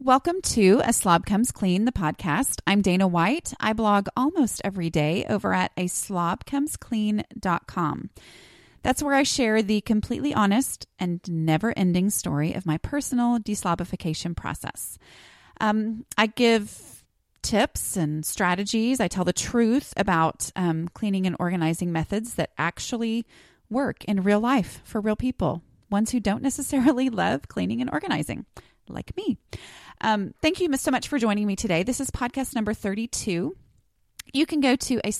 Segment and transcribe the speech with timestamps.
[0.00, 2.60] Welcome to A Slob Comes Clean, the podcast.
[2.68, 3.52] I'm Dana White.
[3.58, 5.88] I blog almost every day over at a.
[8.82, 14.36] That's where I share the completely honest and never ending story of my personal deslobification
[14.36, 15.00] process.
[15.60, 17.02] Um, I give
[17.42, 19.00] tips and strategies.
[19.00, 23.26] I tell the truth about um, cleaning and organizing methods that actually
[23.68, 25.60] work in real life for real people,
[25.90, 28.46] ones who don't necessarily love cleaning and organizing,
[28.88, 29.38] like me.
[30.00, 31.82] Um, thank you so much for joining me today.
[31.82, 33.56] This is podcast number 32.
[34.32, 35.10] You can go to a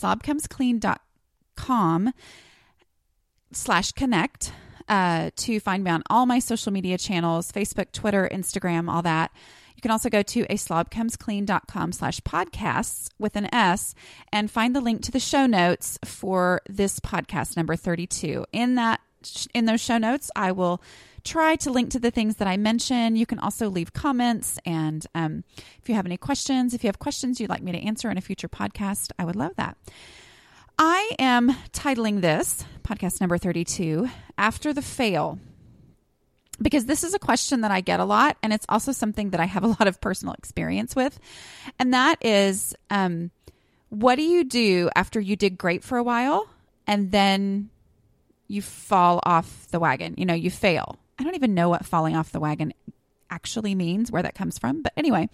[3.53, 4.53] slash connect
[4.89, 9.31] uh, to find me on all my social media channels Facebook, Twitter, Instagram, all that.
[9.77, 10.57] You can also go to a
[11.93, 13.95] slash podcasts with an S
[14.33, 18.45] and find the link to the show notes for this podcast number 32.
[18.53, 19.01] In that
[19.55, 20.83] in those show notes, I will
[21.29, 23.15] try to link to the things that I mention.
[23.15, 24.59] You can also leave comments.
[24.65, 25.45] And um,
[25.81, 28.17] if you have any questions, if you have questions you'd like me to answer in
[28.17, 29.77] a future podcast, I would love that.
[30.79, 35.39] I am titling this podcast number 32 After the Fail
[36.61, 39.41] because this is a question that I get a lot, and it's also something that
[39.41, 41.19] I have a lot of personal experience with.
[41.79, 43.31] And that is um,
[43.91, 46.49] what do you do after you did great for a while
[46.87, 47.71] and then
[48.49, 50.15] you fall off the wagon?
[50.17, 50.99] You know, you fail.
[51.19, 52.73] I don't even know what falling off the wagon
[53.31, 54.83] actually means, where that comes from.
[54.83, 55.29] But anyway,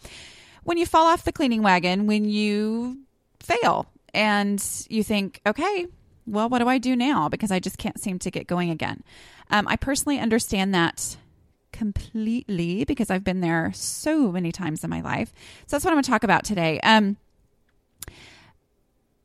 [0.65, 2.99] when you fall off the cleaning wagon, when you
[3.41, 5.86] fail and you think, okay,
[6.27, 7.29] well, what do I do now?
[7.29, 9.03] Because I just can't seem to get going again.
[9.51, 11.17] Um, I personally understand that
[11.73, 15.33] completely because I've been there so many times in my life.
[15.67, 16.81] So that's what I'm going to talk about today.
[16.81, 17.17] Um,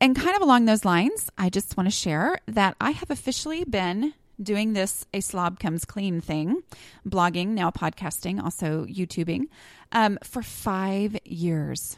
[0.01, 3.63] and kind of along those lines, I just want to share that I have officially
[3.65, 6.61] been doing this a slob comes clean thing,
[7.07, 9.45] blogging, now podcasting, also YouTubing,
[9.91, 11.97] um, for five years.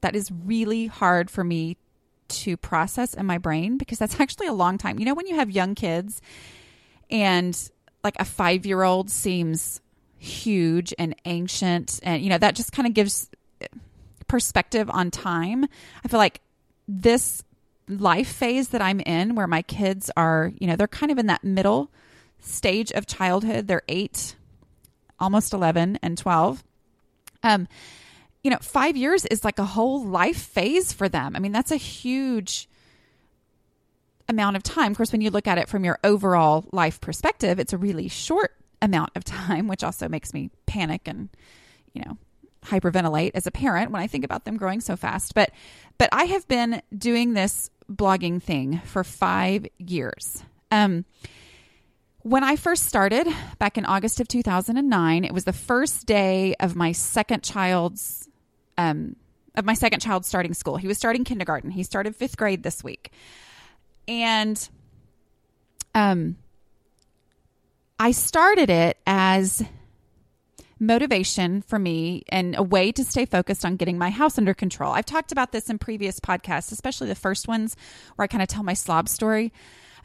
[0.00, 1.76] That is really hard for me
[2.28, 4.98] to process in my brain because that's actually a long time.
[4.98, 6.20] You know, when you have young kids
[7.10, 7.70] and
[8.02, 9.80] like a five year old seems
[10.18, 13.28] huge and ancient, and you know, that just kind of gives
[14.28, 15.64] perspective on time.
[16.04, 16.40] I feel like
[16.88, 17.42] this
[17.88, 21.26] life phase that I'm in, where my kids are, you know, they're kind of in
[21.26, 21.90] that middle
[22.40, 23.68] stage of childhood.
[23.68, 24.36] They're eight,
[25.18, 26.64] almost 11, and 12.
[27.42, 27.68] Um,
[28.42, 31.34] you know, five years is like a whole life phase for them.
[31.34, 32.68] I mean, that's a huge
[34.28, 34.92] amount of time.
[34.92, 38.08] Of course, when you look at it from your overall life perspective, it's a really
[38.08, 41.28] short amount of time, which also makes me panic and,
[41.92, 42.18] you know,
[42.66, 45.34] hyperventilate as a parent when I think about them growing so fast.
[45.34, 45.50] But
[45.98, 50.42] but I have been doing this blogging thing for five years.
[50.70, 51.04] Um,
[52.22, 56.74] when I first started back in August of 2009, it was the first day of
[56.74, 58.28] my second child's
[58.76, 59.16] um,
[59.54, 60.76] of my second child starting school.
[60.76, 61.70] He was starting kindergarten.
[61.70, 63.12] He started fifth grade this week,
[64.08, 64.68] and
[65.94, 66.36] um,
[67.98, 69.62] I started it as
[70.78, 74.92] motivation for me and a way to stay focused on getting my house under control.
[74.92, 77.76] I've talked about this in previous podcasts, especially the first ones
[78.16, 79.52] where I kind of tell my slob story.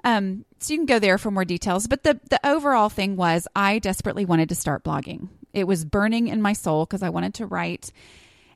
[0.04, 1.88] Um, so you can go there for more details.
[1.88, 5.30] But the the overall thing was I desperately wanted to start blogging.
[5.54, 7.92] It was burning in my soul because I wanted to write,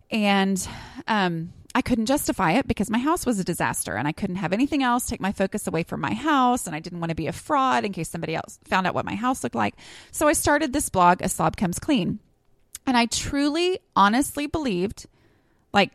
[0.09, 0.68] and
[1.08, 4.53] um, I couldn't justify it because my house was a disaster and I couldn't have
[4.53, 6.68] anything else take my focus away from my house.
[6.68, 9.03] And I didn't want to be a fraud in case somebody else found out what
[9.03, 9.75] my house looked like.
[10.09, 12.19] So I started this blog, A Slob Comes Clean.
[12.88, 15.06] And I truly, honestly believed,
[15.74, 15.92] like,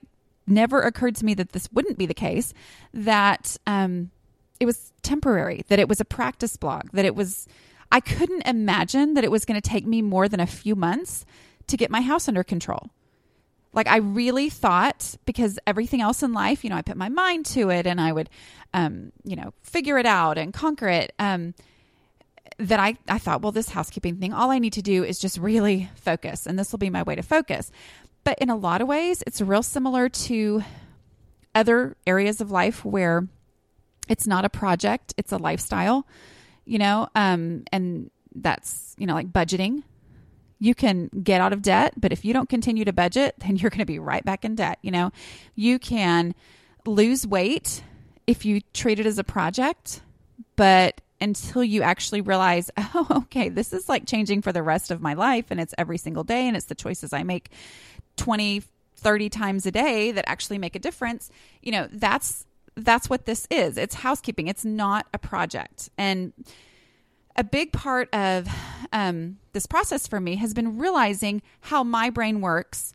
[0.47, 2.53] never occurred to me that this wouldn't be the case,
[2.93, 4.11] that um,
[4.59, 7.49] it was temporary, that it was a practice blog, that it was,
[7.91, 11.25] I couldn't imagine that it was going to take me more than a few months
[11.69, 12.91] to get my house under control.
[13.73, 17.47] Like I really thought because everything else in life, you know, I put my mind
[17.47, 18.29] to it and I would,
[18.75, 21.13] um, you know, figure it out and conquer it.
[21.19, 21.55] Um,
[22.59, 25.39] that I, I thought, well, this housekeeping thing, all I need to do is just
[25.39, 27.71] really focus and this will be my way to focus.
[28.23, 30.63] But in a lot of ways, it's real similar to
[31.55, 33.27] other areas of life where
[34.09, 36.07] it's not a project, it's a lifestyle,
[36.65, 39.83] you know, um, and that's, you know, like budgeting.
[40.61, 43.71] You can get out of debt, but if you don't continue to budget, then you're
[43.71, 44.79] going to be right back in debt.
[44.83, 45.11] You know,
[45.55, 46.35] you can
[46.87, 47.83] lose weight
[48.27, 50.03] if you treat it as a project,
[50.57, 55.01] but until you actually realize, oh, okay, this is like changing for the rest of
[55.01, 57.51] my life and it's every single day and it's the choices I make
[58.17, 58.63] 20,
[58.97, 61.31] 30 times a day that actually make a difference,
[61.63, 62.47] you know, that's
[62.77, 63.77] that's what this is.
[63.77, 64.49] It's housekeeping.
[64.49, 65.91] It's not a project.
[65.99, 66.33] And
[67.41, 68.47] a big part of
[68.93, 72.93] um, this process for me has been realizing how my brain works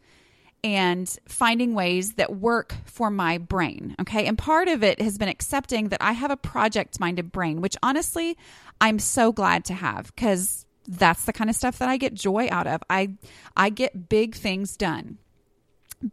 [0.64, 3.96] and finding ways that work for my brain.
[4.00, 4.28] Okay.
[4.28, 7.76] And part of it has been accepting that I have a project minded brain, which
[7.82, 8.38] honestly,
[8.80, 12.48] I'm so glad to have because that's the kind of stuff that I get joy
[12.52, 12.84] out of.
[12.88, 13.14] I
[13.58, 15.18] I get big things done.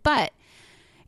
[0.03, 0.33] But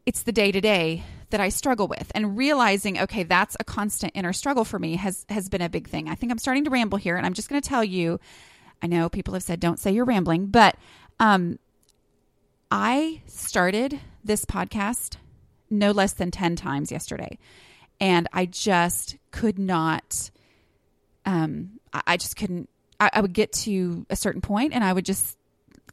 [0.05, 4.13] it's the day to day that I struggle with and realizing okay that's a constant
[4.15, 6.09] inner struggle for me has has been a big thing.
[6.09, 8.21] I think I'm starting to ramble here and I'm just going to tell you
[8.83, 10.77] I know people have said don't say you're rambling but
[11.21, 11.59] um
[12.71, 15.17] I started this podcast
[15.71, 17.39] no less than 10 times yesterday.
[18.01, 20.31] And I just could not,
[21.25, 22.69] um, I just couldn't,
[22.99, 25.37] I, I would get to a certain point and I would just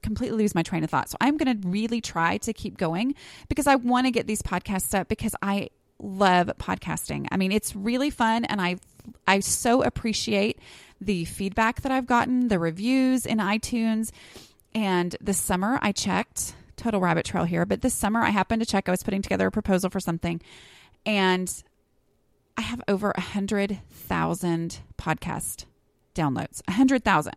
[0.02, 1.10] completely lose my train of thought.
[1.10, 3.16] So I'm going to really try to keep going
[3.50, 5.70] because I want to get these podcasts up because I
[6.00, 7.28] love podcasting.
[7.32, 8.78] I mean, it's really fun and I
[9.28, 10.60] I so appreciate
[11.00, 14.12] the feedback that I've gotten, the reviews in iTunes.
[14.74, 18.66] And this summer I checked total rabbit trail here, but this summer I happened to
[18.66, 18.88] check.
[18.88, 20.42] I was putting together a proposal for something,
[21.06, 21.64] and
[22.58, 25.66] I have over a hundred thousand podcast
[26.16, 26.62] downloads.
[26.68, 27.36] A hundred thousand,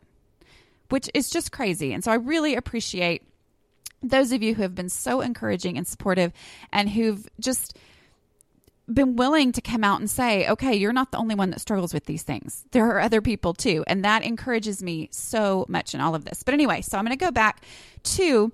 [0.89, 1.93] which is just crazy.
[1.93, 3.23] And so I really appreciate
[4.03, 6.33] those of you who have been so encouraging and supportive,
[6.73, 7.77] and who've just
[8.93, 11.95] been willing to come out and say, okay, you're not the only one that struggles
[11.95, 12.67] with these things.
[12.73, 13.83] There are other people too.
[13.87, 16.43] And that encourages me so much in all of this.
[16.43, 17.63] But anyway, so I'm going to go back
[18.03, 18.53] to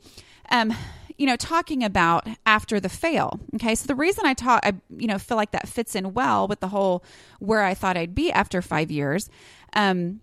[0.51, 0.73] um,
[1.21, 3.39] you know, talking about after the fail.
[3.57, 3.75] Okay.
[3.75, 6.61] So the reason I taught, I, you know, feel like that fits in well with
[6.61, 7.05] the whole
[7.41, 9.29] where I thought I'd be after five years
[9.75, 10.21] um,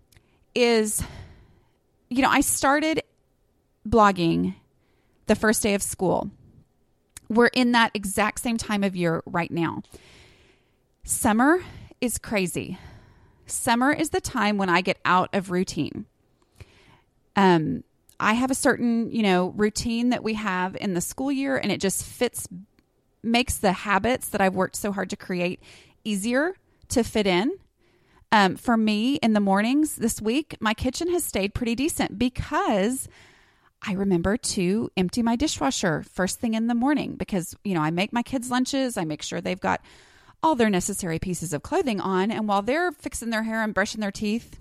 [0.56, 1.04] is,
[2.10, 3.04] you know, I started
[3.88, 4.56] blogging
[5.28, 6.32] the first day of school.
[7.30, 9.82] We're in that exact same time of year right now.
[11.04, 11.60] Summer
[12.00, 12.78] is crazy.
[13.46, 16.06] Summer is the time when I get out of routine.
[17.36, 17.84] Um,
[18.20, 21.72] I have a certain, you know, routine that we have in the school year and
[21.72, 22.48] it just fits
[23.24, 25.62] makes the habits that I've worked so hard to create
[26.04, 26.56] easier
[26.90, 27.52] to fit in.
[28.32, 33.08] Um, for me in the mornings this week, my kitchen has stayed pretty decent because
[33.82, 37.92] I remember to empty my dishwasher first thing in the morning because, you know, I
[37.92, 39.82] make my kids' lunches, I make sure they've got
[40.44, 42.32] all their necessary pieces of clothing on.
[42.32, 44.60] And while they're fixing their hair and brushing their teeth,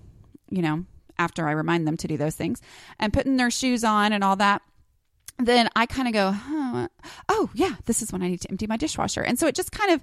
[0.48, 0.84] you know,
[1.18, 2.60] after I remind them to do those things
[2.98, 4.62] and putting their shoes on and all that,
[5.38, 6.88] then I kind of go, huh,
[7.28, 9.22] oh, yeah, this is when I need to empty my dishwasher.
[9.22, 10.02] And so it just kind of,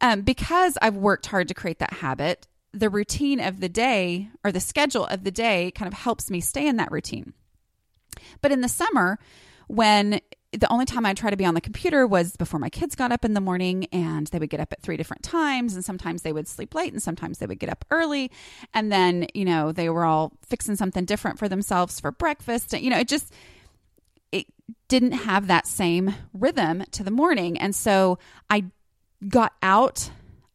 [0.00, 4.52] um, because I've worked hard to create that habit, the routine of the day or
[4.52, 7.32] the schedule of the day kind of helps me stay in that routine.
[8.40, 9.18] But in the summer,
[9.66, 10.20] when
[10.52, 13.12] the only time I'd try to be on the computer was before my kids got
[13.12, 15.74] up in the morning and they would get up at three different times.
[15.74, 18.32] And sometimes they would sleep late and sometimes they would get up early.
[18.74, 22.72] And then, you know, they were all fixing something different for themselves for breakfast.
[22.72, 23.32] You know, it just,
[24.32, 24.46] it
[24.88, 27.56] didn't have that same rhythm to the morning.
[27.56, 28.64] And so I
[29.28, 30.10] got out.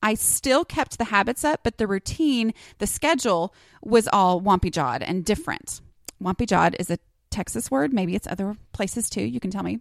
[0.05, 5.01] I still kept the habits up, but the routine, the schedule was all wompy jawed
[5.01, 5.81] and different.
[6.21, 7.00] Wompy jawed is a
[7.31, 7.91] Texas word.
[7.91, 9.24] Maybe it's other places too.
[9.24, 9.79] You can tell me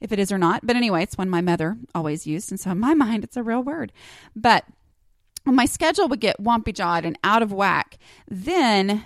[0.00, 0.66] if it is or not.
[0.66, 2.50] But anyway, it's one my mother always used.
[2.50, 3.92] And so in my mind, it's a real word.
[4.34, 4.64] But
[5.44, 9.04] when my schedule would get wompy jawed and out of whack, then,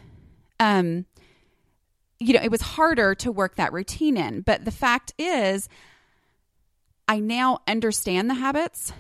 [0.60, 1.04] um,
[2.20, 4.42] you know, it was harder to work that routine in.
[4.42, 5.68] But the fact is,
[7.08, 8.92] I now understand the habits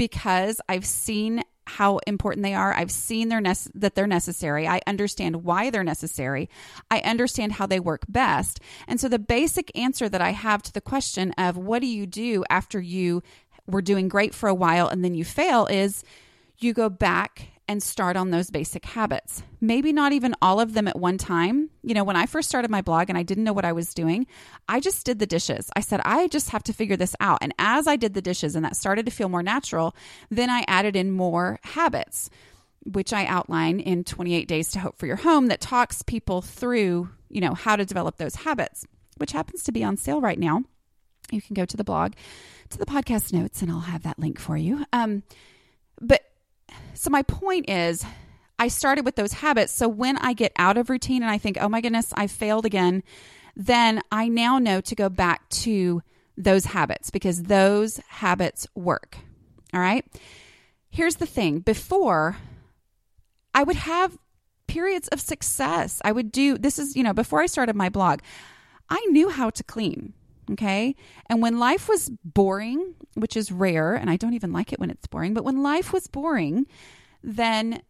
[0.00, 2.72] because I've seen how important they are.
[2.72, 4.66] I've seen their nece- that they're necessary.
[4.66, 6.48] I understand why they're necessary.
[6.90, 8.60] I understand how they work best.
[8.88, 12.06] And so the basic answer that I have to the question of what do you
[12.06, 13.22] do after you
[13.66, 16.02] were doing great for a while and then you fail is
[16.56, 19.44] you go back and start on those basic habits.
[19.60, 21.70] Maybe not even all of them at one time.
[21.84, 23.94] You know, when I first started my blog and I didn't know what I was
[23.94, 24.26] doing,
[24.68, 25.70] I just did the dishes.
[25.76, 27.38] I said, I just have to figure this out.
[27.42, 29.94] And as I did the dishes and that started to feel more natural,
[30.30, 32.28] then I added in more habits,
[32.86, 37.08] which I outline in 28 Days to Hope for Your Home that talks people through,
[37.28, 38.84] you know, how to develop those habits,
[39.18, 40.64] which happens to be on sale right now.
[41.30, 42.14] You can go to the blog,
[42.70, 44.84] to the podcast notes, and I'll have that link for you.
[44.92, 45.22] Um,
[46.00, 46.29] but
[46.94, 48.04] so my point is,
[48.58, 49.72] I started with those habits.
[49.72, 52.66] So when I get out of routine and I think, oh my goodness, I failed
[52.66, 53.02] again,
[53.56, 56.02] then I now know to go back to
[56.36, 59.16] those habits because those habits work.
[59.72, 60.04] All right.
[60.90, 62.36] Here's the thing before,
[63.54, 64.18] I would have
[64.66, 66.00] periods of success.
[66.04, 68.20] I would do this is, you know, before I started my blog,
[68.88, 70.14] I knew how to clean.
[70.52, 70.96] Okay.
[71.28, 74.90] And when life was boring, which is rare, and I don't even like it when
[74.90, 76.66] it's boring, but when life was boring,
[77.22, 77.82] then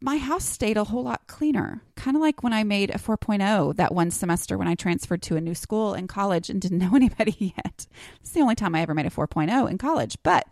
[0.00, 1.80] my house stayed a whole lot cleaner.
[1.96, 5.36] Kind of like when I made a 4.0 that one semester when I transferred to
[5.36, 7.86] a new school in college and didn't know anybody yet.
[8.20, 10.18] It's the only time I ever made a 4.0 in college.
[10.22, 10.46] But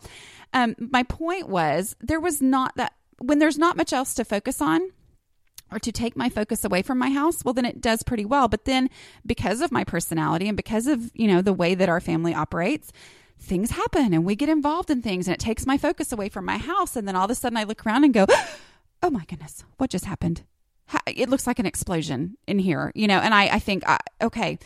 [0.54, 4.62] um, my point was there was not that, when there's not much else to focus
[4.62, 4.80] on,
[5.72, 8.48] or to take my focus away from my house, well, then it does pretty well.
[8.48, 8.90] But then
[9.24, 12.92] because of my personality and because of, you know, the way that our family operates,
[13.38, 16.44] things happen and we get involved in things and it takes my focus away from
[16.44, 16.96] my house.
[16.96, 18.26] And then all of a sudden I look around and go,
[19.02, 20.42] oh my goodness, what just happened?
[21.06, 24.58] It looks like an explosion in here, you know, and I, I think, uh, okay,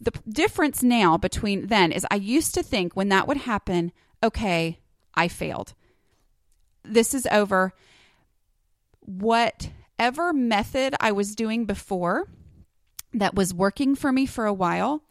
[0.00, 3.92] the difference now between then is I used to think when that would happen,
[4.22, 4.78] okay,
[5.14, 5.74] I failed.
[6.84, 7.72] This is over.
[9.00, 12.28] What whatever method I was doing before
[13.14, 15.04] that was working for me for a while,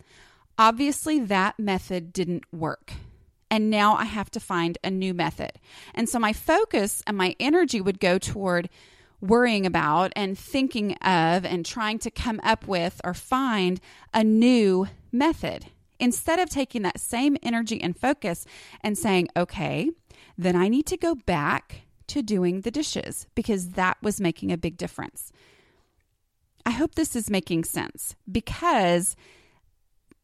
[0.57, 2.93] obviously that method didn't work.
[3.49, 5.53] And now I have to find a new method.
[5.93, 8.69] And so my focus and my energy would go toward
[9.19, 13.79] worrying about and thinking of and trying to come up with or find
[14.13, 15.67] a new method
[15.99, 18.45] instead of taking that same energy and focus
[18.81, 19.91] and saying, okay,
[20.37, 24.57] then I need to go back to doing the dishes because that was making a
[24.57, 25.31] big difference.
[26.65, 29.15] I hope this is making sense because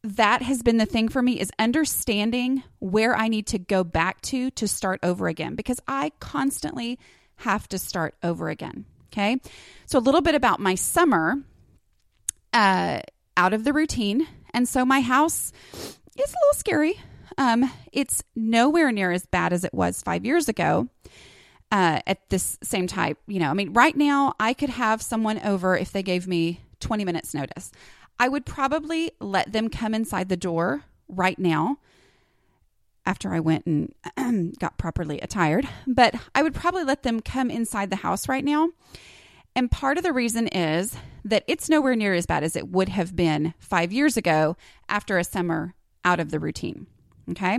[0.04, 4.20] that has been the thing for me is understanding where I need to go back
[4.22, 6.98] to to start over again because I constantly
[7.36, 8.84] have to start over again.
[9.12, 9.40] Okay.
[9.86, 11.36] So, a little bit about my summer
[12.52, 13.00] uh,
[13.36, 14.26] out of the routine.
[14.52, 17.00] And so, my house is a little scary.
[17.38, 20.88] Um, it's nowhere near as bad as it was five years ago
[21.70, 23.18] uh, at this same type.
[23.26, 26.60] You know, I mean, right now I could have someone over if they gave me
[26.80, 27.70] 20 minutes notice.
[28.18, 31.78] I would probably let them come inside the door right now
[33.06, 37.90] after I went and got properly attired, but I would probably let them come inside
[37.90, 38.70] the house right now.
[39.56, 42.90] And part of the reason is that it's nowhere near as bad as it would
[42.90, 44.56] have been five years ago
[44.88, 46.86] after a summer out of the routine.
[47.30, 47.58] Okay.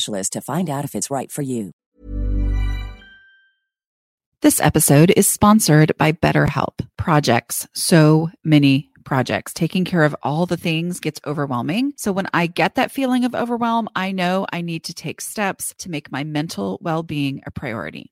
[0.01, 1.71] specialist to find out if it's right for you.
[4.41, 7.67] This episode is sponsored by BetterHelp Projects.
[7.73, 9.53] So many projects.
[9.53, 11.93] Taking care of all the things gets overwhelming.
[11.97, 15.75] So when I get that feeling of overwhelm, I know I need to take steps
[15.79, 18.11] to make my mental well being a priority.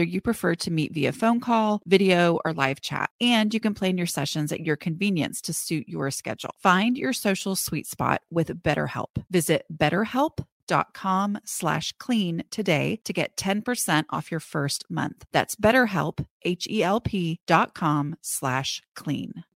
[0.01, 3.11] whether you prefer to meet via phone call, video, or live chat.
[3.21, 6.55] And you can plan your sessions at your convenience to suit your schedule.
[6.57, 9.23] Find your social sweet spot with BetterHelp.
[9.29, 15.25] Visit betterhelp.com slash clean today to get 10% off your first month.
[15.31, 19.43] That's betterhelp, H-E-L-P dot com slash clean.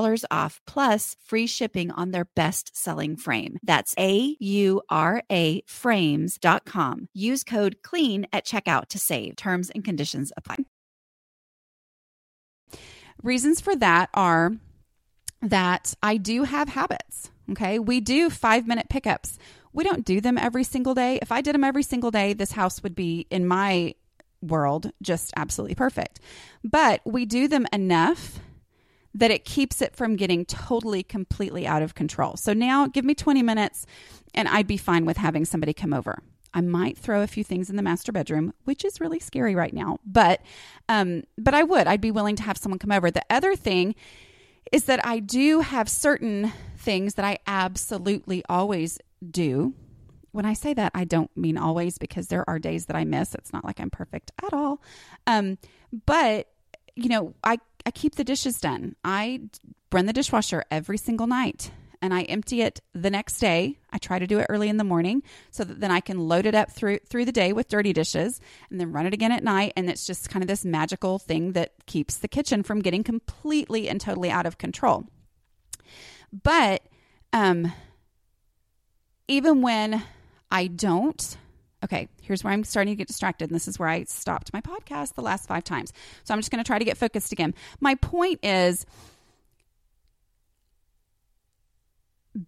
[0.00, 3.58] $10 off plus free shipping on their best selling frame.
[3.62, 7.08] That's A U R A frames.com.
[7.14, 9.36] Use code CLEAN at checkout to save.
[9.36, 10.56] Terms and conditions apply.
[13.22, 14.52] Reasons for that are
[15.42, 17.30] that I do have habits.
[17.50, 17.78] Okay.
[17.78, 19.38] We do five minute pickups.
[19.72, 21.18] We don't do them every single day.
[21.22, 23.94] If I did them every single day, this house would be, in my
[24.42, 26.18] world, just absolutely perfect.
[26.64, 28.40] But we do them enough
[29.14, 32.36] that it keeps it from getting totally, completely out of control.
[32.36, 33.86] So now give me 20 minutes
[34.34, 36.22] and I'd be fine with having somebody come over.
[36.52, 39.72] I might throw a few things in the master bedroom, which is really scary right
[39.72, 40.40] now, but
[40.88, 41.86] um, but I would.
[41.86, 43.10] I'd be willing to have someone come over.
[43.10, 43.94] The other thing
[44.72, 48.98] is that I do have certain things that I absolutely always
[49.28, 49.74] do.
[50.32, 53.34] When I say that, I don't mean always because there are days that I miss.
[53.34, 54.80] It's not like I'm perfect at all.
[55.26, 55.58] Um,
[56.06, 56.48] but
[56.96, 58.96] you know, I I keep the dishes done.
[59.04, 59.42] I
[59.92, 61.70] run the dishwasher every single night
[62.02, 63.76] and I empty it the next day.
[63.92, 66.46] I try to do it early in the morning so that then I can load
[66.46, 69.44] it up through through the day with dirty dishes and then run it again at
[69.44, 73.04] night and it's just kind of this magical thing that keeps the kitchen from getting
[73.04, 75.04] completely and totally out of control.
[76.32, 76.82] But
[77.32, 77.72] um
[79.28, 80.02] even when
[80.50, 81.36] I don't
[81.82, 83.50] Okay, here's where I'm starting to get distracted.
[83.50, 85.92] And this is where I stopped my podcast the last five times.
[86.24, 87.54] So I'm just going to try to get focused again.
[87.80, 88.84] My point is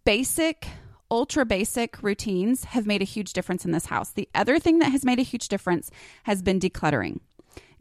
[0.05, 0.67] basic,
[1.11, 4.11] ultra basic routines have made a huge difference in this house.
[4.11, 5.91] The other thing that has made a huge difference
[6.25, 7.21] has been decluttering,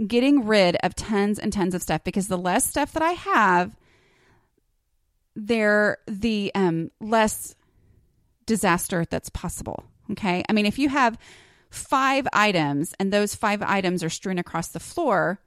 [0.06, 3.76] getting rid of tons and tons of stuff because the less stuff that I have,
[5.36, 7.56] there the um, less
[8.46, 9.86] disaster that's possible.
[10.12, 10.44] Okay.
[10.48, 11.18] I mean, if you have
[11.70, 15.40] five items and those five items are strewn across the floor,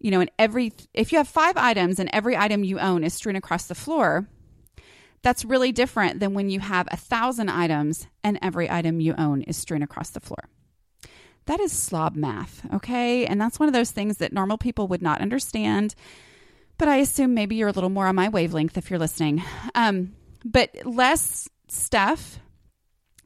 [0.00, 3.14] you know, and every, if you have five items and every item you own is
[3.14, 4.26] strewn across the floor,
[5.22, 9.42] that's really different than when you have a thousand items and every item you own
[9.42, 10.48] is strewn across the floor.
[11.46, 13.26] That is slob math, okay?
[13.26, 15.94] And that's one of those things that normal people would not understand.
[16.78, 19.42] But I assume maybe you're a little more on my wavelength if you're listening.
[19.74, 22.38] Um, but less stuff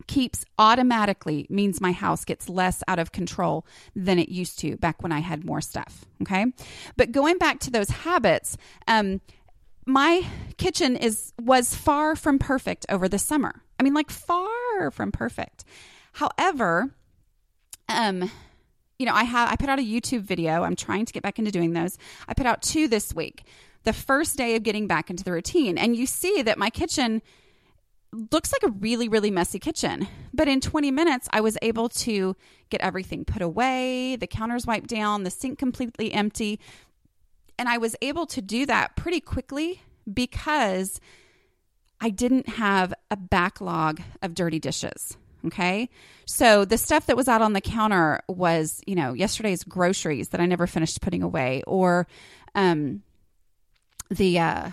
[0.06, 5.02] keeps automatically means my house gets less out of control than it used to back
[5.02, 6.04] when I had more stuff.
[6.22, 6.46] Okay.
[6.96, 9.20] But going back to those habits, um,
[9.86, 13.62] my kitchen is was far from perfect over the summer.
[13.78, 15.64] I mean, like far from perfect.
[16.12, 16.94] However,
[17.88, 18.30] um,
[18.98, 20.62] you know, I have I put out a YouTube video.
[20.62, 21.98] I'm trying to get back into doing those.
[22.26, 23.44] I put out two this week.
[23.84, 27.22] The first day of getting back into the routine, and you see that my kitchen
[28.12, 30.08] looks like a really, really messy kitchen.
[30.32, 32.36] But in 20 minutes, I was able to
[32.70, 36.60] get everything put away, the counters wiped down, the sink completely empty.
[37.58, 39.80] And I was able to do that pretty quickly
[40.12, 41.00] because
[42.00, 45.16] I didn't have a backlog of dirty dishes.
[45.46, 45.88] Okay.
[46.24, 50.40] So the stuff that was out on the counter was, you know, yesterday's groceries that
[50.40, 52.06] I never finished putting away or,
[52.54, 53.02] um,
[54.10, 54.70] the, uh,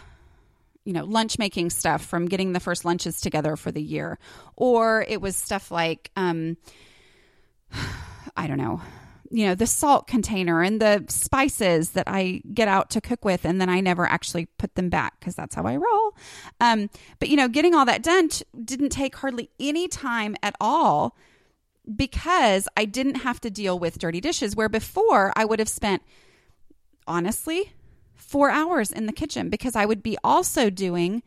[0.86, 4.20] you know, lunch making stuff from getting the first lunches together for the year.
[4.56, 6.58] Or it was stuff like, um,
[8.36, 8.82] I don't know,
[9.30, 13.46] you know, the salt container and the spices that I get out to cook with,
[13.46, 16.16] and then I never actually put them back because that's how I roll.
[16.60, 20.56] Um, but, you know, getting all that done t- didn't take hardly any time at
[20.62, 21.18] all
[21.96, 26.04] because I didn't have to deal with dirty dishes, where before I would have spent,
[27.08, 27.74] honestly,
[28.28, 31.24] four hours in the kitchen because I would be also doing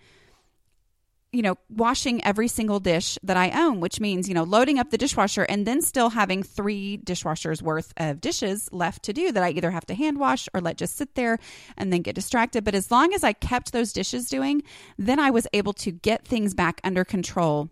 [1.37, 4.89] you know, washing every single dish that I own, which means, you know, loading up
[4.89, 9.43] the dishwasher and then still having three dishwashers worth of dishes left to do that
[9.43, 11.39] I either have to hand wash or let just sit there
[11.77, 12.65] and then get distracted.
[12.65, 14.63] But as long as I kept those dishes doing,
[14.97, 17.69] then I was able to get things back under control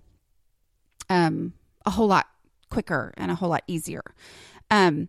[1.09, 1.55] um,
[1.87, 2.27] a whole lot
[2.69, 4.03] quicker and a whole lot easier.
[4.71, 5.09] Um,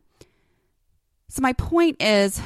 [1.27, 2.39] so my point is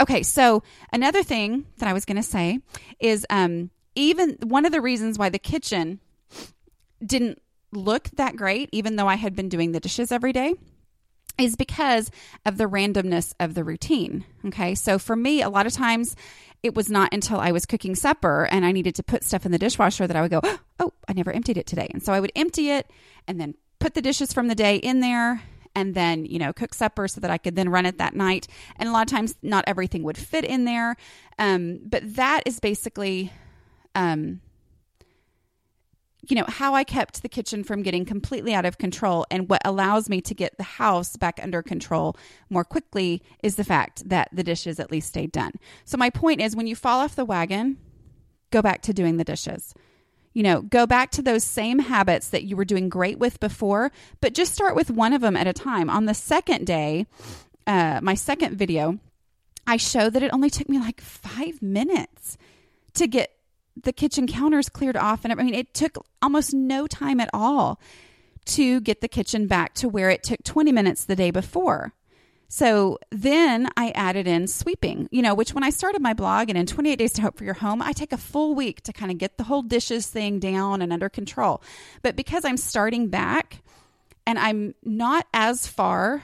[0.00, 2.60] okay, so another thing that I was going to say
[3.00, 6.00] is um, even one of the reasons why the kitchen
[7.04, 7.40] didn't
[7.72, 10.54] look that great, even though I had been doing the dishes every day,
[11.38, 12.10] is because
[12.46, 14.24] of the randomness of the routine.
[14.46, 14.74] Okay.
[14.74, 16.14] So for me, a lot of times
[16.62, 19.52] it was not until I was cooking supper and I needed to put stuff in
[19.52, 20.40] the dishwasher that I would go,
[20.80, 21.88] oh, I never emptied it today.
[21.92, 22.90] And so I would empty it
[23.26, 25.42] and then put the dishes from the day in there
[25.74, 28.46] and then, you know, cook supper so that I could then run it that night.
[28.76, 30.96] And a lot of times, not everything would fit in there.
[31.38, 33.32] Um, but that is basically
[33.94, 34.40] um,
[36.30, 39.62] you know, how I kept the kitchen from getting completely out of control and what
[39.64, 42.16] allows me to get the house back under control
[42.50, 45.52] more quickly is the fact that the dishes at least stayed done.
[45.84, 47.78] So, my point is when you fall off the wagon,
[48.50, 49.74] go back to doing the dishes.
[50.34, 53.92] You know, go back to those same habits that you were doing great with before,
[54.20, 55.88] but just start with one of them at a time.
[55.88, 57.06] On the second day,
[57.66, 58.98] uh, my second video,
[59.66, 62.36] I show that it only took me like five minutes
[62.94, 63.30] to get
[63.80, 65.24] the kitchen counters cleared off.
[65.24, 67.80] And I mean, it took almost no time at all
[68.46, 71.92] to get the kitchen back to where it took 20 minutes the day before.
[72.48, 76.58] So then I added in sweeping, you know, which when I started my blog and
[76.58, 79.10] in 28 Days to Hope for Your Home, I take a full week to kind
[79.10, 81.62] of get the whole dishes thing down and under control.
[82.02, 83.62] But because I'm starting back
[84.26, 86.22] and I'm not as far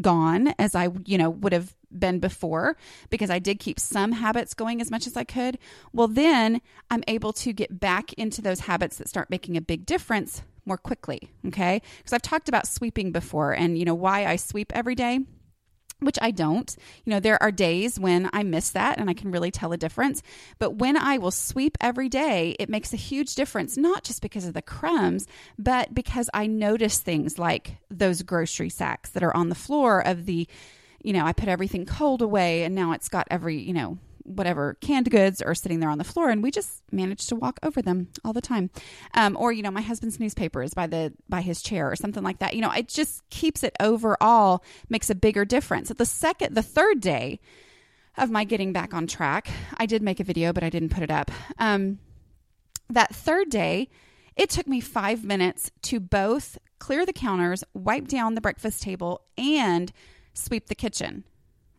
[0.00, 2.76] gone as I, you know, would have been before
[3.10, 5.58] because I did keep some habits going as much as I could,
[5.92, 9.86] well, then I'm able to get back into those habits that start making a big
[9.86, 11.30] difference more quickly.
[11.46, 11.80] Okay.
[11.98, 15.20] Because I've talked about sweeping before and, you know, why I sweep every day.
[16.00, 16.76] Which I don't.
[17.06, 19.78] You know, there are days when I miss that and I can really tell a
[19.78, 20.22] difference.
[20.58, 24.44] But when I will sweep every day, it makes a huge difference, not just because
[24.44, 25.26] of the crumbs,
[25.58, 30.26] but because I notice things like those grocery sacks that are on the floor of
[30.26, 30.46] the
[31.02, 34.74] you know, I put everything cold away and now it's got every, you know, whatever
[34.80, 37.80] canned goods are sitting there on the floor and we just manage to walk over
[37.80, 38.70] them all the time
[39.14, 42.22] um, or you know my husband's newspaper is by the by his chair or something
[42.22, 46.54] like that you know it just keeps it overall makes a bigger difference the second
[46.54, 47.40] the third day
[48.18, 51.02] of my getting back on track i did make a video but i didn't put
[51.02, 51.98] it up um,
[52.90, 53.88] that third day
[54.36, 59.22] it took me five minutes to both clear the counters wipe down the breakfast table
[59.38, 59.92] and
[60.34, 61.24] sweep the kitchen.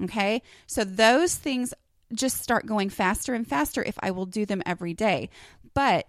[0.03, 0.41] Okay.
[0.65, 1.73] So those things
[2.13, 5.29] just start going faster and faster if I will do them every day.
[5.73, 6.07] But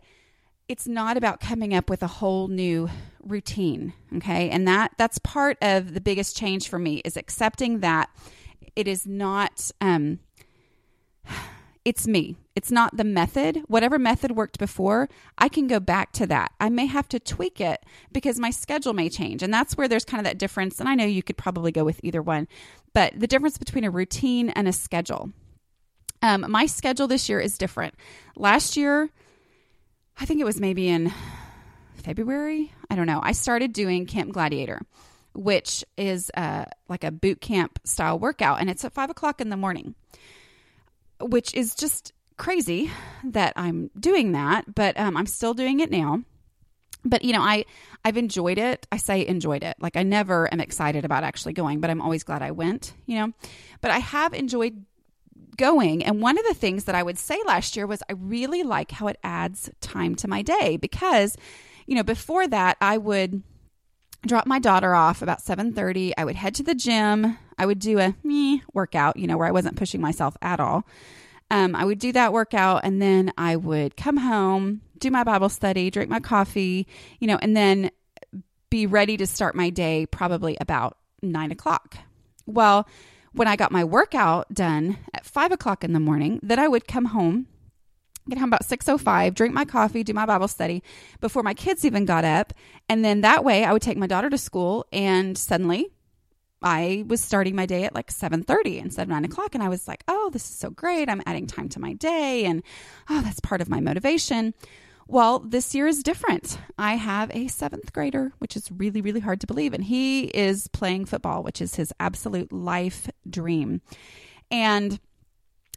[0.69, 2.91] it's not about coming up with a whole new
[3.23, 4.51] routine, okay?
[4.51, 8.11] And that that's part of the biggest change for me is accepting that
[8.77, 10.21] it is not um
[11.85, 12.37] it's me.
[12.55, 13.63] It's not the method.
[13.67, 15.09] Whatever method worked before,
[15.39, 16.53] I can go back to that.
[16.61, 17.83] I may have to tweak it
[18.13, 19.43] because my schedule may change.
[19.43, 20.81] And that's where there's kind of that difference.
[20.81, 22.47] And I know you could probably go with either one,
[22.93, 25.31] but the difference between a routine and a schedule.
[26.23, 27.95] Um, my schedule this year is different.
[28.37, 29.09] Last year,
[30.19, 31.13] I think it was maybe in
[31.95, 32.73] February.
[32.91, 33.21] I don't know.
[33.23, 34.81] I started doing Camp Gladiator,
[35.35, 39.49] which is uh, like a boot camp style workout, and it's at five o'clock in
[39.49, 39.95] the morning
[41.21, 42.91] which is just crazy
[43.25, 46.23] that I'm doing that, but um, I'm still doing it now.
[47.05, 47.65] But you know, I
[48.05, 48.87] I've enjoyed it.
[48.91, 49.77] I say enjoyed it.
[49.81, 52.93] Like I never am excited about actually going, but I'm always glad I went.
[53.07, 53.33] You know,
[53.81, 54.85] but I have enjoyed
[55.59, 56.03] going.
[56.03, 58.91] And one of the things that I would say last year was I really like
[58.91, 61.37] how it adds time to my day because,
[61.87, 63.43] you know, before that I would
[64.27, 66.13] drop my daughter off about 7:30.
[66.17, 67.37] I would head to the gym.
[67.57, 70.85] I would do a me workout, you know, where I wasn't pushing myself at all.
[71.51, 75.49] Um, I would do that workout and then I would come home, do my Bible
[75.49, 76.87] study, drink my coffee,
[77.21, 77.91] you know, and then
[78.71, 81.97] be ready to start my day probably about nine o'clock.
[82.47, 82.87] Well,
[83.39, 86.89] when I got my workout done at five o'clock in the morning, then I would
[86.89, 87.47] come home,
[88.29, 90.83] get home about 6.05 drink my coffee do my bible study
[91.19, 92.53] before my kids even got up
[92.87, 95.89] and then that way i would take my daughter to school and suddenly
[96.61, 99.87] I was starting my day at like 7:30 instead of 9 o'clock and I was
[99.87, 101.09] like, "Oh, this is so great.
[101.09, 102.65] I'm adding time to my day and
[103.09, 104.55] oh, that's part of my motivation."
[105.11, 106.59] Well, this year is different.
[106.77, 110.69] I have a 7th grader, which is really really hard to believe, and he is
[110.69, 113.81] playing football, which is his absolute life dream.
[114.51, 115.01] And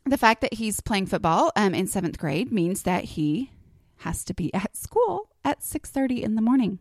[0.05, 3.51] the fact that he's playing football um, in 7th grade means that he
[3.99, 6.79] has to be at school at 6:30 in the morning.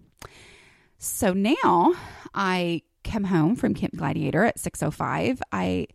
[0.99, 1.95] So now
[2.35, 5.41] I come home from Camp Gladiator at 6:05.
[5.53, 5.87] I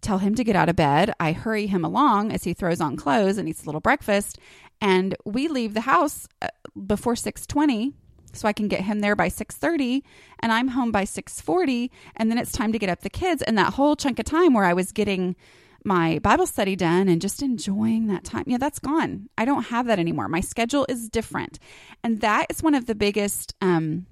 [0.00, 1.12] tell him to get out of bed.
[1.20, 4.38] I hurry him along as he throws on clothes and eats a little breakfast,
[4.80, 6.48] and we leave the house uh,
[6.86, 7.92] before 6:20
[8.32, 10.02] so I can get him there by 6:30
[10.38, 13.58] and I'm home by 6:40 and then it's time to get up the kids and
[13.58, 15.36] that whole chunk of time where I was getting
[15.84, 18.44] my Bible study done and just enjoying that time.
[18.46, 19.28] Yeah, that's gone.
[19.38, 20.28] I don't have that anymore.
[20.28, 21.58] My schedule is different.
[22.04, 24.06] And that is one of the biggest um,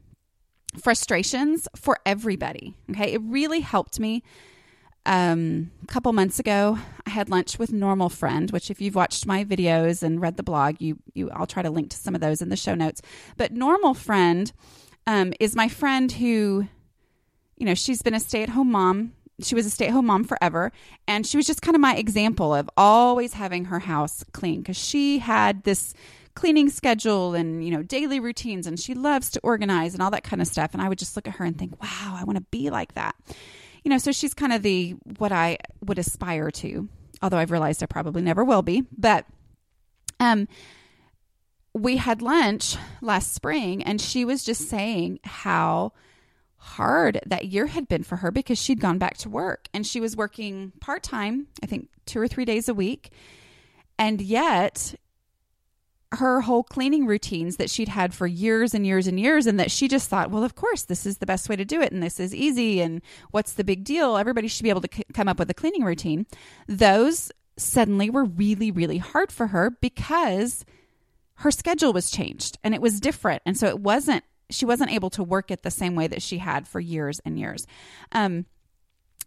[0.80, 2.74] frustrations for everybody.
[2.90, 3.12] Okay.
[3.12, 4.22] It really helped me.
[5.08, 9.26] Um, a couple months ago, I had lunch with Normal Friend, which if you've watched
[9.26, 12.20] my videos and read the blog, you you I'll try to link to some of
[12.20, 13.00] those in the show notes.
[13.38, 14.52] But Normal Friend
[15.06, 16.68] um, is my friend who,
[17.56, 20.06] you know, she's been a stay at home mom she was a stay at home
[20.06, 20.72] mom forever.
[21.06, 24.76] And she was just kind of my example of always having her house clean because
[24.76, 25.94] she had this
[26.34, 30.24] cleaning schedule and, you know, daily routines and she loves to organize and all that
[30.24, 30.72] kind of stuff.
[30.72, 32.94] And I would just look at her and think, wow, I want to be like
[32.94, 33.14] that.
[33.84, 36.88] You know, so she's kind of the what I would aspire to,
[37.22, 38.84] although I've realized I probably never will be.
[38.96, 39.26] But,
[40.20, 40.48] um,
[41.74, 45.92] we had lunch last spring and she was just saying how
[46.56, 50.00] hard that year had been for her because she'd gone back to work and she
[50.00, 53.12] was working part time, I think two or three days a week.
[53.98, 54.94] And yet,
[56.12, 59.70] her whole cleaning routines that she'd had for years and years and years, and that
[59.70, 62.02] she just thought, well, of course, this is the best way to do it, and
[62.02, 64.16] this is easy, and what's the big deal?
[64.16, 66.26] Everybody should be able to c- come up with a cleaning routine.
[66.66, 70.64] Those suddenly were really, really hard for her because
[71.36, 73.42] her schedule was changed and it was different.
[73.44, 76.38] And so it wasn't she wasn't able to work it the same way that she
[76.38, 77.66] had for years and years.
[78.12, 78.46] Um,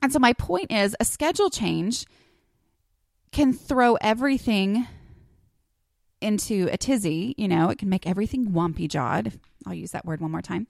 [0.01, 2.05] and so my point is a schedule change
[3.31, 4.87] can throw everything
[6.21, 9.39] into a tizzy, you know, it can make everything wompy jawed.
[9.65, 10.67] I'll use that word one more time,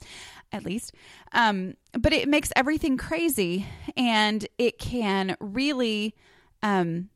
[0.51, 0.93] at least.
[1.31, 6.15] Um, but it makes everything crazy and it can really
[6.63, 7.09] um,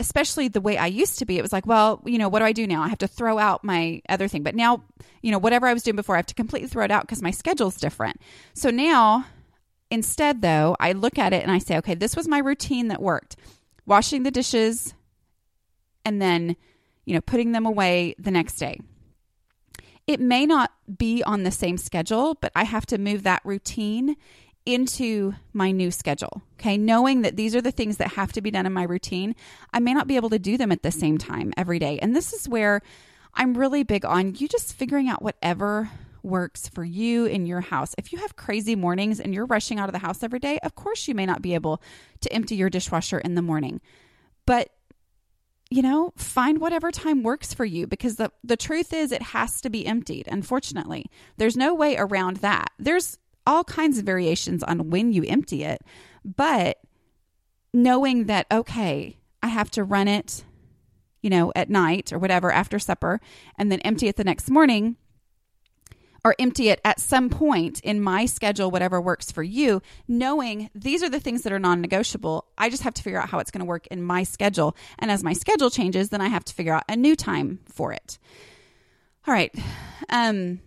[0.00, 2.44] especially the way I used to be, it was like, well, you know, what do
[2.44, 2.82] I do now?
[2.82, 4.42] I have to throw out my other thing.
[4.42, 4.82] But now,
[5.22, 7.22] you know, whatever I was doing before, I have to completely throw it out because
[7.22, 8.20] my schedule's different.
[8.54, 9.26] So now,
[9.90, 13.00] instead, though, I look at it and I say, okay, this was my routine that
[13.00, 13.36] worked
[13.86, 14.94] washing the dishes
[16.04, 16.56] and then,
[17.04, 18.80] you know, putting them away the next day.
[20.06, 24.16] It may not be on the same schedule, but I have to move that routine
[24.66, 26.42] into my new schedule.
[26.58, 26.76] Okay.
[26.76, 29.34] Knowing that these are the things that have to be done in my routine,
[29.72, 31.98] I may not be able to do them at the same time every day.
[32.00, 32.80] And this is where
[33.34, 35.90] I'm really big on you just figuring out whatever
[36.22, 37.94] works for you in your house.
[37.98, 40.74] If you have crazy mornings and you're rushing out of the house every day, of
[40.74, 41.82] course you may not be able
[42.20, 43.80] to empty your dishwasher in the morning.
[44.46, 44.70] But
[45.70, 49.60] you know, find whatever time works for you because the, the truth is it has
[49.62, 51.06] to be emptied, unfortunately.
[51.36, 52.68] There's no way around that.
[52.78, 55.82] There's all kinds of variations on when you empty it,
[56.24, 56.78] but
[57.72, 60.44] knowing that, okay, I have to run it,
[61.22, 63.20] you know, at night or whatever after supper
[63.58, 64.96] and then empty it the next morning
[66.24, 71.02] or empty it at some point in my schedule, whatever works for you, knowing these
[71.02, 72.46] are the things that are non negotiable.
[72.56, 74.74] I just have to figure out how it's going to work in my schedule.
[74.98, 77.92] And as my schedule changes, then I have to figure out a new time for
[77.92, 78.18] it.
[79.26, 79.54] All right.
[80.08, 80.60] Um,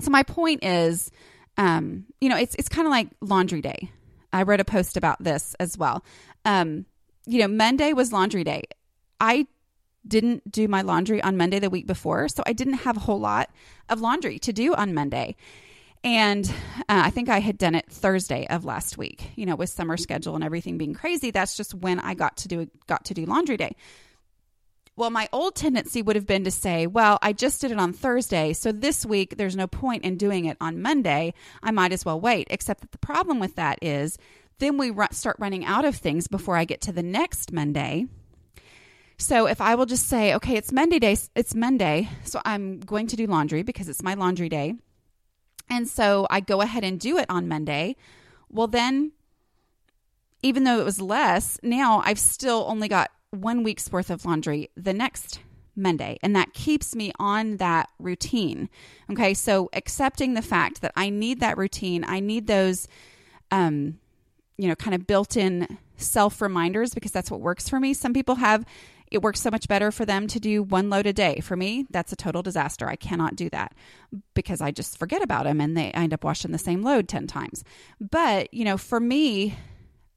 [0.00, 1.10] so my point is,
[1.56, 3.90] um, you know, it's it's kind of like laundry day.
[4.32, 6.04] I wrote a post about this as well.
[6.44, 6.86] Um,
[7.24, 8.64] you know, Monday was laundry day.
[9.20, 9.46] I
[10.08, 13.20] didn't do my laundry on Monday the week before, so I didn't have a whole
[13.20, 13.50] lot
[13.88, 15.36] of laundry to do on Monday.
[16.04, 19.32] And uh, I think I had done it Thursday of last week.
[19.34, 22.48] You know, with summer schedule and everything being crazy, that's just when I got to
[22.48, 23.74] do got to do laundry day.
[24.94, 27.92] Well, my old tendency would have been to say, well, I just did it on
[27.92, 31.34] Thursday, so this week there's no point in doing it on Monday.
[31.62, 32.46] I might as well wait.
[32.50, 34.16] Except that the problem with that is
[34.58, 38.06] then we start running out of things before I get to the next Monday.
[39.18, 43.06] So if I will just say, okay, it's Monday day, it's Monday, so I'm going
[43.08, 44.74] to do laundry because it's my laundry day.
[45.70, 47.96] And so I go ahead and do it on Monday.
[48.50, 49.12] Well, then
[50.42, 54.70] even though it was less, now I've still only got one week's worth of laundry
[54.76, 55.40] the next
[55.74, 56.18] Monday.
[56.22, 58.68] And that keeps me on that routine.
[59.10, 59.34] Okay.
[59.34, 62.88] So accepting the fact that I need that routine, I need those,
[63.50, 63.98] um,
[64.56, 67.92] you know, kind of built in self reminders because that's what works for me.
[67.92, 68.64] Some people have,
[69.10, 71.40] it works so much better for them to do one load a day.
[71.40, 72.88] For me, that's a total disaster.
[72.88, 73.72] I cannot do that
[74.34, 77.26] because I just forget about them and they end up washing the same load 10
[77.26, 77.64] times.
[78.00, 79.56] But, you know, for me,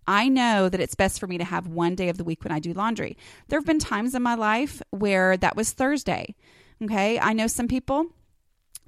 [0.08, 2.52] I know that it's best for me to have one day of the week when
[2.52, 3.15] I do laundry.
[3.47, 6.36] There have been times in my life where that was Thursday.
[6.82, 7.19] Okay.
[7.19, 8.08] I know some people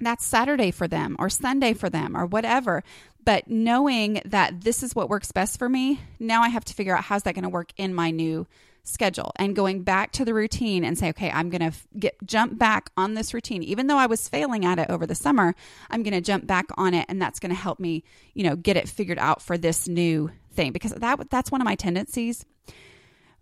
[0.00, 2.82] that's Saturday for them or Sunday for them or whatever.
[3.24, 6.96] But knowing that this is what works best for me, now I have to figure
[6.96, 8.46] out how's that going to work in my new
[8.84, 12.58] schedule and going back to the routine and say okay i'm going to get jump
[12.58, 13.62] back on this routine.
[13.62, 15.54] Even though i was failing at it over the summer
[15.90, 18.02] i'm going to jump back on it and that's going to help me
[18.34, 20.72] you know get it figured out for this new thing.
[20.72, 22.44] Because that that's one of my tendencies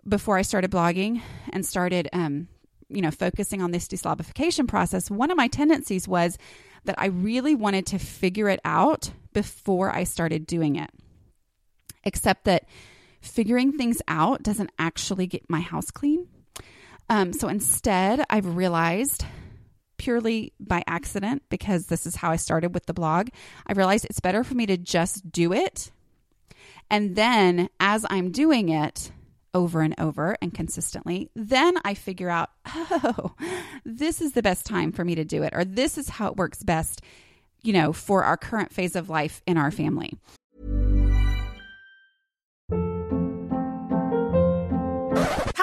[0.07, 1.23] before i started blogging
[1.53, 2.49] and started um,
[2.91, 5.11] you know focusing on this deslobification process.
[5.11, 6.37] One of my tendencies was
[6.85, 10.91] that i really wanted to figure it out before i started doing it.
[12.05, 12.65] Except that
[13.21, 16.27] figuring things out doesn't actually get my house clean.
[17.09, 19.25] Um, so instead, I've realized
[20.01, 23.29] purely by accident, because this is how I started with the blog,
[23.67, 25.91] I realized it's better for me to just do it.
[26.91, 29.13] And then as I'm doing it,
[29.53, 33.35] over and over and consistently, then I figure out, oh,
[33.85, 36.37] this is the best time for me to do it, or this is how it
[36.37, 37.03] works best,
[37.63, 40.15] you know, for our current phase of life in our family.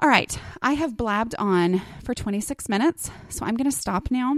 [0.00, 4.36] All right, I have blabbed on for 26 minutes, so I'm going to stop now.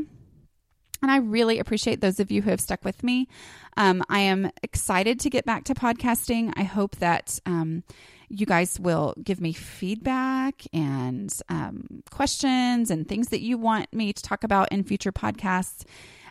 [1.03, 3.29] And I really appreciate those of you who have stuck with me.
[3.77, 6.55] Um, I am excited to get back to podcasting.
[6.57, 7.85] I hope that um,
[8.31, 14.15] you guys will give me feedback and um, questions and things that you want me
[14.15, 15.85] to talk about in future podcasts.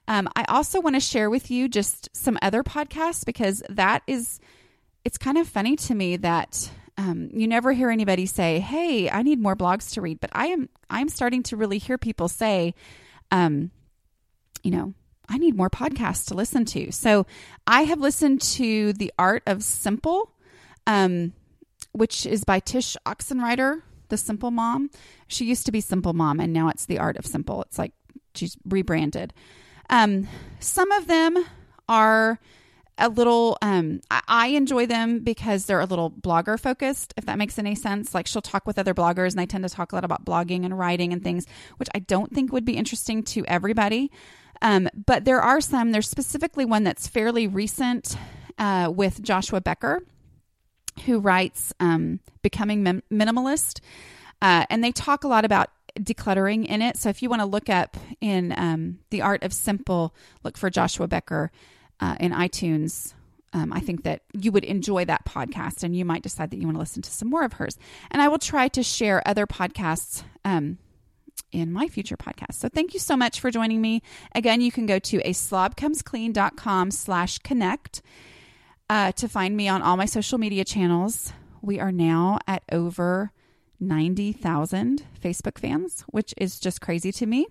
[0.08, 4.40] Um, I also want to share with you just some other podcasts because that is,
[5.06, 9.22] it's kind of funny to me that um, you never hear anybody say, "Hey, I
[9.24, 12.76] need more blogs to read," but I am I'm starting to really hear people say,
[13.32, 13.72] um,
[14.64, 14.94] you know,
[15.30, 16.92] I need more podcasts to listen to.
[16.92, 17.26] So
[17.66, 20.34] I have listened to The Art of Simple,
[20.88, 21.32] um,
[21.94, 24.90] which is by Tsh Oxenreider, the Simple Mom.
[25.30, 27.62] She used to be Simple Mom, and now it's The Art of Simple.
[27.62, 27.94] It's like
[28.36, 29.34] she's rebranded.
[29.90, 30.28] Um,
[30.60, 31.46] some of them
[31.88, 32.40] are
[33.00, 37.58] a little um I, enjoy them because they're a little blogger focused if that makes
[37.58, 38.14] any sense.
[38.14, 40.66] Like she'll talk with other bloggers and i tend to talk a lot about blogging
[40.66, 41.46] and writing and things
[41.78, 44.12] which i don't think would be interesting to everybody.
[44.62, 48.18] Um, but there are some there's specifically one that's fairly recent
[48.58, 50.04] uh, with joshua becker
[51.06, 53.80] who writes um, becoming minimalist.
[54.42, 56.98] Uh, and they talk a lot about decluttering in it.
[56.98, 60.70] So if you want to look up in um, the art of simple look for
[60.70, 61.52] joshua becker
[62.00, 63.14] uh, in iTunes,
[63.54, 66.66] um, I think that you would enjoy that podcast and you might decide that you
[66.66, 67.78] want to listen to some more of hers.
[68.12, 70.78] And I will try to share other podcasts um,
[71.52, 72.54] in my future podcast.
[72.54, 74.02] So thank you so much for joining me.
[74.36, 78.02] Again, you can go to a slobcomesclean.com slash connect
[78.90, 81.34] uh, to find me on all my social media channels.
[81.62, 83.32] We are now at over
[83.80, 87.48] 90,000 Facebook fans, which is just crazy to me.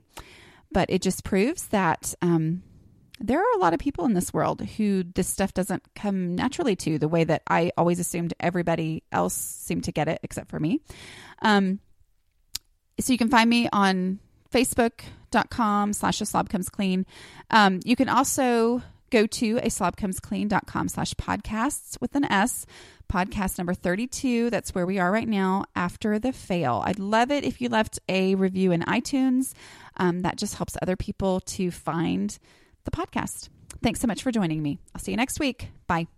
[0.70, 2.62] But it just proves that um,
[3.20, 6.76] there are a lot of people in this world who this stuff doesn't come naturally
[6.76, 10.60] to the way that I always assumed everybody else seemed to get it except for
[10.60, 10.80] me.
[11.42, 11.80] Um,
[13.00, 14.18] so you can find me on
[14.52, 17.06] facebook.com slash a slob comes clean.
[17.50, 22.66] Um, you can also go to a slobcomesclean.com slash podcasts with an S,
[23.10, 24.50] podcast number 32.
[24.50, 26.82] That's where we are right now after the fail.
[26.84, 29.54] I'd love it if you left a review in iTunes.
[29.96, 32.38] Um, that just helps other people to find
[32.84, 33.48] the podcast.
[33.82, 34.78] Thanks so much for joining me.
[34.94, 35.68] I'll see you next week.
[35.86, 36.08] Bye.